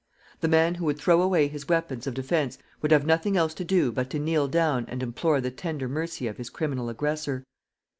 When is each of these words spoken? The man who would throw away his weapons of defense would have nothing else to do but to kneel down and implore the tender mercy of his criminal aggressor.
The 0.39 0.47
man 0.47 0.73
who 0.73 0.85
would 0.85 0.97
throw 0.97 1.21
away 1.21 1.47
his 1.47 1.69
weapons 1.69 2.07
of 2.07 2.15
defense 2.15 2.57
would 2.81 2.89
have 2.89 3.05
nothing 3.05 3.37
else 3.37 3.53
to 3.53 3.63
do 3.63 3.91
but 3.91 4.09
to 4.09 4.17
kneel 4.17 4.47
down 4.47 4.87
and 4.89 5.03
implore 5.03 5.39
the 5.41 5.51
tender 5.51 5.87
mercy 5.87 6.25
of 6.25 6.37
his 6.37 6.49
criminal 6.49 6.89
aggressor. 6.89 7.43